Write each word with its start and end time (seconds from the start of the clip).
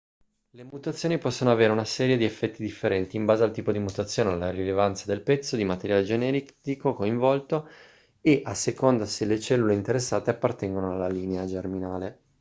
le 0.53 0.63
mutazioni 0.63 1.19
possono 1.19 1.51
avere 1.51 1.71
una 1.71 1.85
serie 1.85 2.17
di 2.17 2.25
effetti 2.25 2.63
differenti 2.63 3.17
in 3.17 3.25
base 3.25 3.43
al 3.43 3.51
tipo 3.51 3.71
di 3.71 3.77
mutazione 3.77 4.31
alla 4.31 4.49
rilevanza 4.49 5.03
del 5.05 5.21
pezzo 5.21 5.55
di 5.55 5.63
materiale 5.63 6.01
genetico 6.01 6.95
coinvolto 6.95 7.69
e 8.19 8.41
a 8.43 8.55
seconda 8.55 9.05
se 9.05 9.25
le 9.25 9.39
cellule 9.39 9.75
interessate 9.75 10.31
appartengono 10.31 10.91
alla 10.93 11.07
linea 11.07 11.45
germinale 11.45 12.21